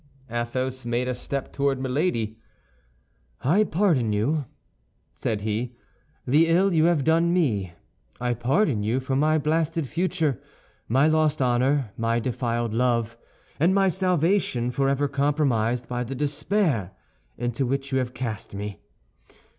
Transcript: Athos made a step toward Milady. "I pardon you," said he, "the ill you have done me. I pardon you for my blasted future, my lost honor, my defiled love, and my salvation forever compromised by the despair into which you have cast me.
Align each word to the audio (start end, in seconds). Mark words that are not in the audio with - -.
Athos 0.31 0.83
made 0.83 1.07
a 1.07 1.13
step 1.13 1.53
toward 1.53 1.79
Milady. 1.79 2.39
"I 3.43 3.63
pardon 3.63 4.11
you," 4.11 4.45
said 5.13 5.41
he, 5.41 5.75
"the 6.25 6.47
ill 6.47 6.73
you 6.73 6.85
have 6.85 7.03
done 7.03 7.31
me. 7.31 7.73
I 8.19 8.33
pardon 8.33 8.81
you 8.81 8.99
for 8.99 9.15
my 9.15 9.37
blasted 9.37 9.85
future, 9.87 10.41
my 10.87 11.05
lost 11.07 11.39
honor, 11.39 11.91
my 11.97 12.19
defiled 12.19 12.73
love, 12.73 13.15
and 13.59 13.75
my 13.75 13.89
salvation 13.89 14.71
forever 14.71 15.07
compromised 15.07 15.87
by 15.87 16.03
the 16.03 16.15
despair 16.15 16.93
into 17.37 17.63
which 17.67 17.91
you 17.91 17.99
have 17.99 18.15
cast 18.15 18.55
me. 18.55 18.79